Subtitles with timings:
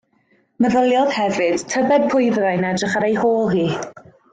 [0.65, 3.69] Meddyliodd hefyd tybed pwy fyddai'n edrych ar ei hôl hi.